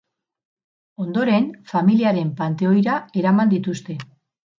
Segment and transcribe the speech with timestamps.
[1.03, 3.99] Ondoren, familiaren panteoira eraman dituzte.